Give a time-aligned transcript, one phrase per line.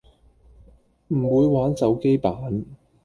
[1.09, 2.65] 唔會玩手機版